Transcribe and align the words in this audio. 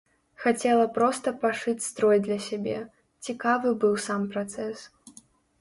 Хацела 0.43 0.85
проста 0.95 1.33
пашыць 1.43 1.83
строй 1.89 2.17
для 2.29 2.37
сябе, 2.47 2.73
цікавы 3.29 3.75
быў 3.85 3.95
сам 4.07 4.29
працэс. 4.33 4.91